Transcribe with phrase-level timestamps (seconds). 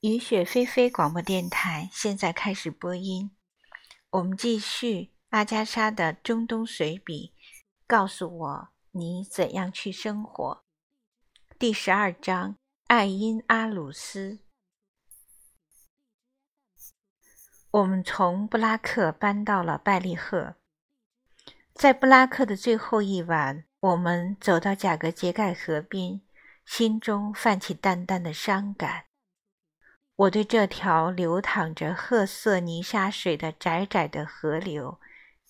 [0.00, 3.32] 雨雪霏霏广播电台现在开始播音。
[4.08, 7.34] 我们继续阿加莎的中东随笔。
[7.86, 10.64] 告诉我你怎样去生活。
[11.58, 14.38] 第十二章：爱因阿鲁斯。
[17.70, 20.54] 我们从布拉克搬到了拜利赫。
[21.74, 26.22] 在布拉克的最后一晚，我们走到贾格杰盖河边，
[26.64, 29.04] 心中泛起淡淡的伤感。
[30.20, 35.00] 我对这条流淌着褐色泥沙水的窄窄的河流，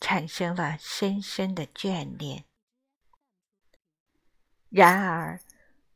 [0.00, 2.44] 产生了深深的眷恋。
[4.68, 5.40] 然而，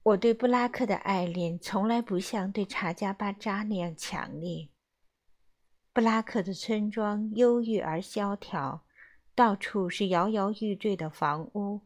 [0.03, 4.69] 我对布拉克的爱恋从来不像对查加巴扎那样强烈。
[5.93, 8.85] 布拉克的村庄忧郁而萧条，
[9.37, 11.83] 到处是摇摇欲坠的房屋。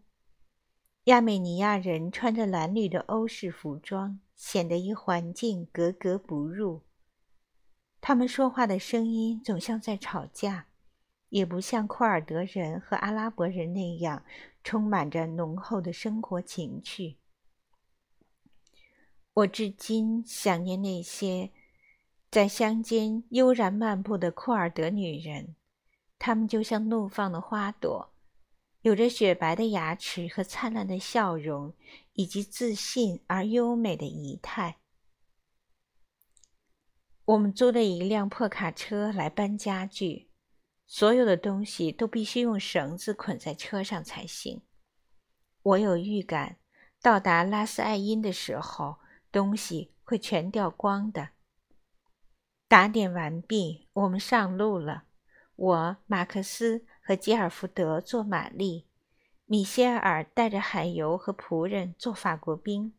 [1.08, 6.82] 亚美尼亚人穿着蓝绿的欧式服装，显得与环境格格不入。
[7.98, 10.66] 他们说话的声音总像在吵架，
[11.30, 14.22] 也不像库尔德人和阿拉伯人那样
[14.62, 17.16] 充满着浓厚的生活情趣。
[19.32, 21.50] 我至今想念那些。
[22.30, 25.56] 在乡间悠然漫步的库尔德女人，
[26.18, 28.12] 她们就像怒放的花朵，
[28.88, 31.74] 有着雪白的牙齿和灿烂的笑容，
[32.14, 34.78] 以及自信而优美的仪态。
[37.26, 40.30] 我们租了一辆破卡车来搬家具，
[40.86, 44.62] 所有的东西都必须用绳子捆在车上才行。
[45.60, 46.56] 我有预感，
[47.02, 49.00] 到达拉斯艾因的时候，
[49.30, 51.28] 东西会全掉光的。
[52.66, 55.04] 打点完毕，我们上路了。
[55.56, 58.84] 我、马克思和吉尔福德做玛丽，
[59.46, 62.92] 米歇尔带着海尤和仆人做法国兵。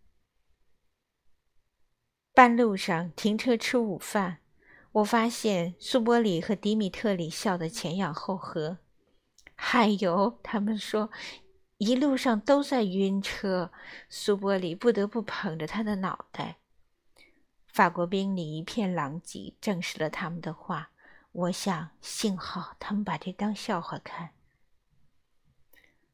[2.34, 4.40] 半路上停车吃午饭，
[4.94, 8.80] 我发现苏波里和迪米特里笑得前仰后合。
[9.54, 11.12] 海尤他们说，
[11.78, 13.72] 一路上都在晕车。
[14.10, 16.58] 苏波里不得不捧着他的脑袋。
[17.68, 20.90] 法国兵里一片狼藉，证实了他们的话。
[21.32, 24.32] 我想，幸好他们把这当笑话看。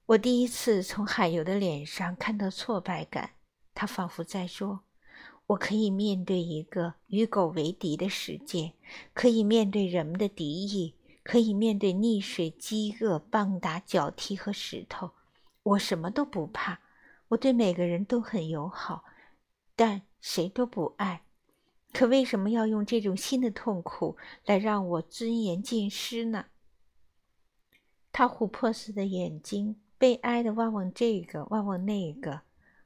[0.08, 3.32] 我第一次从海油的脸上看到挫败感，
[3.74, 4.82] 他仿佛在说
[5.48, 8.74] ：“我可以面对一个与狗为敌的世界，
[9.14, 15.12] 可以面对人们的敌意，可以面对溺水、饥饿、棒打、脚踢和石头。
[15.64, 16.82] 我什么都不怕，
[17.30, 19.06] 我对每个人都很友好，
[19.76, 21.24] 但谁都不爱。”
[21.96, 26.48] 可为什么要用这种新的痛苦来让我尊严尽失呢？
[28.12, 32.42] 他琥珀似的眼睛悲哀地望望这个，望望那个，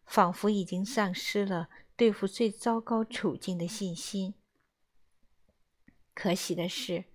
[0.05, 4.35] 仿佛已经丧失了对付最糟糕处境的信心。
[6.13, 7.05] 可喜的是，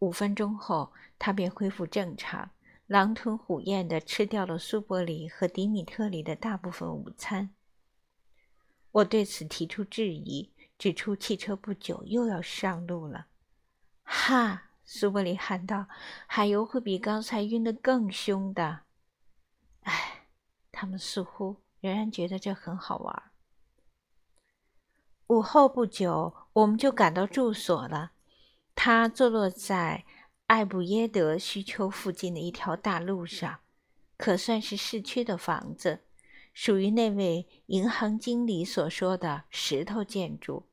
[0.00, 2.50] 五分钟后他便恢复正常，
[2.88, 7.50] 狼吞虎咽地吃掉了苏伯里和迪米特里的大部分午餐。
[8.90, 10.50] 我对此提出质疑。
[10.78, 13.26] 指出汽车不久又要上路了，
[14.04, 14.62] 哈！
[14.84, 15.86] 苏伯里喊道
[16.26, 18.84] ：“海油会比刚才晕得更凶的。”
[19.84, 20.28] 哎，
[20.72, 23.22] 他们似乎仍然觉得这很好玩。
[25.26, 28.12] 午后不久，我们就赶到住所了。
[28.74, 30.06] 它坐落在
[30.46, 33.60] 艾布耶德须丘附近的一条大路上，
[34.16, 36.04] 可算是市区的房子。
[36.60, 40.66] 属于那位银行经理所说的石头建筑。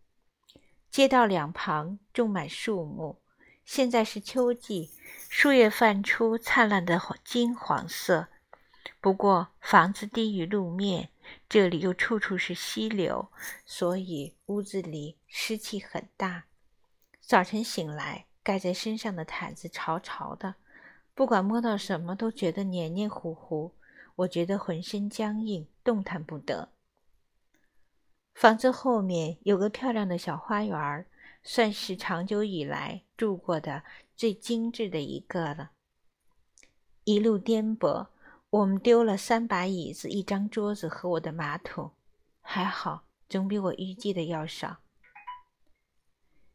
[0.89, 3.21] 街道两旁种满树木，
[3.63, 4.89] 现在是秋季，
[5.29, 8.29] 树叶泛出灿烂的金黄色。
[8.99, 11.11] 不过房子低于路面，
[11.47, 13.31] 这里又处处是溪流，
[13.63, 16.45] 所以屋子里湿气很大。
[17.21, 20.55] 早晨醒来，盖在身上的毯子潮潮的，
[21.13, 23.75] 不管摸到什么都觉得黏黏糊糊。
[24.15, 26.69] 我觉得浑身僵硬，动弹不得。
[28.33, 31.05] 房子后面有个漂亮的小花园，
[31.43, 33.83] 算是长久以来住过的
[34.15, 35.71] 最精致的一个了。
[37.03, 38.07] 一路颠簸，
[38.49, 41.91] 我们丢了三把椅子、一张桌子和我的马桶，
[42.41, 44.77] 还好，总比我预计的要少。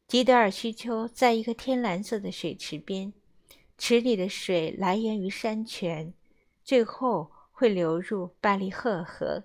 [0.09, 3.13] 吉德尔西丘在一个天蓝色的水池边，
[3.77, 6.15] 池里的水来源于山泉，
[6.65, 7.31] 最后。
[7.61, 9.45] 会流入巴利赫河，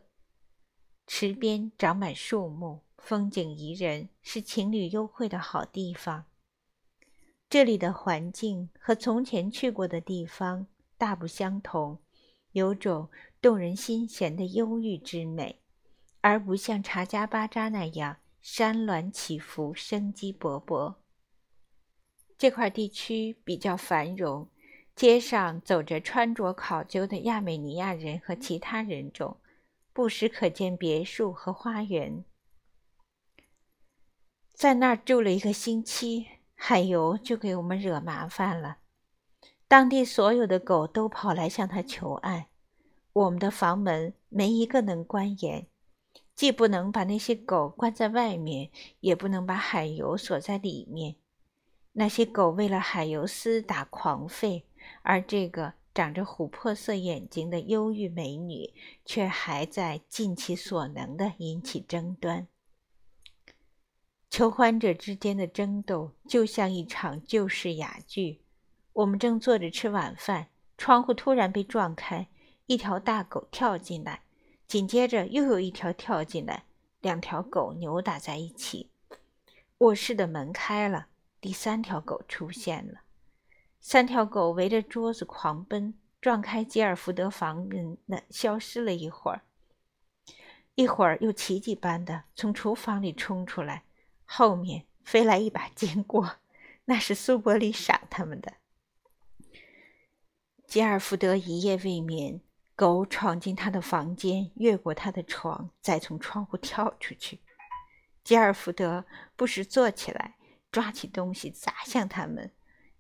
[1.06, 6.24] 池边长满树木，风景宜人，是情侣幽会的好地方。
[7.50, 10.66] 这里的环境和从前去过的地方
[10.98, 12.00] 大不相同，
[12.54, 13.10] 有种
[13.42, 15.60] 动人心弦的忧郁之美，
[16.22, 20.96] 而不像查加巴扎那样山峦起伏，生机勃勃。
[22.38, 24.50] 这块地区比较繁荣，
[24.96, 29.38] 街上走着穿着考究的亚美尼亚人和其他人种，
[29.92, 32.24] 不时可见别墅和花园。
[34.54, 38.78] 在那儿住了一个星期，海油就给我们惹麻烦了。
[39.68, 42.48] 当地所有的狗都跑来向他求爱，
[43.12, 45.68] 我们的房门没一个能关严。
[46.34, 48.70] 既不能把那些狗关在外面，
[49.02, 51.16] 也不能把海油锁在里面。
[51.94, 54.64] 那些狗为了海油厮打狂吠，
[55.02, 58.74] 而这个长着琥珀色眼睛的忧郁美女
[59.06, 62.48] 却还在尽其所能地引起争端。
[64.30, 68.42] 求欢者之间的争斗就像一场旧式哑剧。
[68.92, 70.48] 我们正坐着吃晚饭，
[70.78, 72.28] 窗户突然被撞开，
[72.66, 74.24] 一条大狗跳进来。
[74.68, 76.66] 紧接着又有一条跳进来，
[77.00, 78.90] 两条狗扭打在一起。
[79.78, 81.08] 卧室的门开了，
[81.40, 83.02] 第三条狗出现了。
[83.88, 89.44] 三条狗围着桌子狂奔，撞开吉尔福德房门，那消失了一会儿。
[90.74, 93.84] 一会儿又奇迹般的从厨房里冲出来，
[94.26, 96.38] 后面飞来一把 金锅，
[96.86, 98.54] 那是苏伯里赏他们的。
[100.66, 102.42] 吉尔福德一夜未眠。
[102.76, 107.40] 狗闯进他的房间，越过他的床，再从窗户跳出去。
[108.24, 109.06] 吉尔福德
[109.36, 110.38] 不时坐起来，
[110.72, 112.52] 抓起东西砸向他们，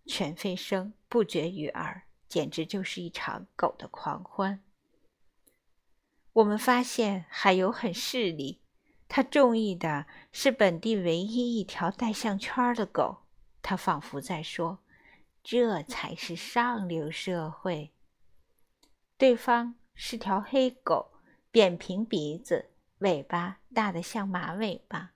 [0.05, 4.63] 犬吠声不绝于耳，简直就是一场狗的狂欢。
[6.33, 8.61] 我们发现海游很势利，
[9.07, 13.23] 他中意的是本地唯一一条带项圈的狗。
[13.61, 14.83] 他仿佛在说
[15.41, 17.93] ：“这才是上流社会。”
[19.17, 21.13] 对方是条黑狗，
[21.49, 25.13] 扁平鼻子，尾巴大得像马尾巴。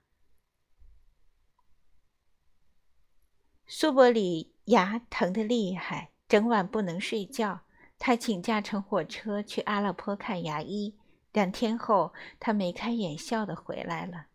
[3.66, 7.60] 苏伯里牙疼得厉害，整晚不能睡觉。
[7.98, 10.96] 他请假乘火车去阿勒颇看牙医。
[11.32, 14.26] 两天后，他眉开眼笑的回来了。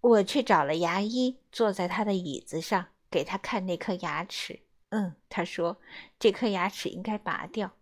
[0.00, 4.60] 我去找了牙医，坐在他的椅子上，给他看那颗牙齿。
[4.90, 5.78] 嗯，他说
[6.18, 7.72] 这颗牙齿应该拔掉。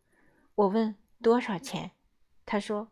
[0.55, 1.91] 我问多少钱，
[2.47, 2.89] 他说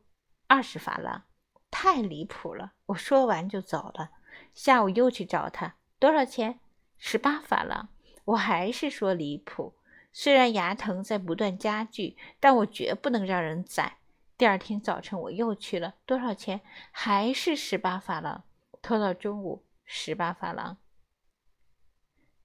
[0.49, 1.23] 二十法郎，
[1.71, 2.73] 太离谱了。
[2.87, 4.11] 我说完就走了。
[4.53, 6.61] 下午又去找他，多少钱？
[6.99, 7.89] 十八法郎。
[8.25, 9.75] 我还是说离谱。
[10.13, 13.99] 虽然牙疼在不断加剧，但我绝不能让人宰。
[14.37, 16.61] 第二天早晨我又去了，多少钱？
[16.91, 18.45] 还是十八法郎。
[18.83, 20.77] 拖到中午，十八法郎。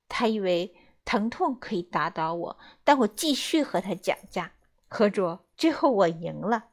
[0.08, 4.54] 他以为疼痛可以打倒我，但我继续和他讲价。
[4.88, 6.70] 合着最后我赢了，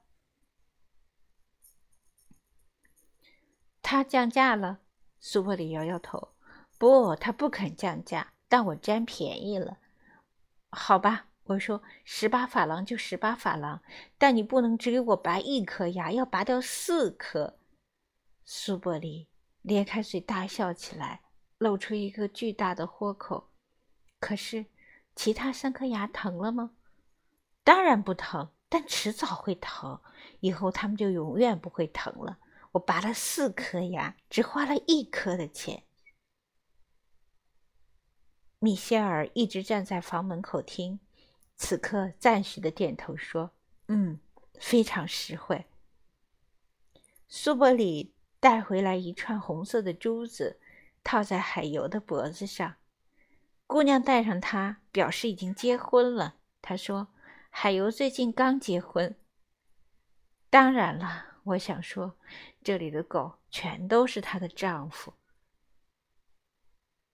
[3.83, 4.79] 他降价了。
[5.19, 6.35] 苏伯里摇摇头，
[6.79, 9.79] 不，他不肯降价，但我占便宜了。
[10.71, 13.83] 好吧，我说十八法郎就十八法郎，
[14.19, 17.59] 但你不能只给我拔一颗牙，要拔掉四颗。
[18.45, 19.29] 苏伯利
[19.63, 21.23] 咧开嘴大笑起来，
[21.59, 23.51] 露出一个巨大的豁口。
[24.21, 24.67] 可是
[25.15, 26.73] 其他三颗牙疼了吗？
[27.63, 30.01] 当然不疼，但迟早会疼。
[30.41, 32.39] 以后他们就永远不会疼了。
[32.73, 35.85] 我拔了四颗牙，只花了一颗的钱。
[38.65, 40.99] 米歇尔一直站在房门口听，
[41.55, 43.51] 此刻赞许的点头说
[43.89, 44.19] ：“嗯，
[44.59, 45.67] 非常实惠。”
[47.29, 50.59] 苏伯里带回来一串红色的珠子，
[51.03, 52.77] 套在海油的脖子上。
[53.67, 56.37] 姑娘戴上它，表示已经结婚了。
[56.63, 57.09] 她说。
[57.57, 59.15] 海油最近刚结婚。
[60.49, 62.17] 当然了，我想说，
[62.63, 65.13] 这里的狗全都是她的丈夫。